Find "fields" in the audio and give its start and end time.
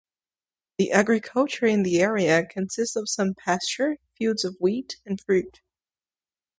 4.17-4.43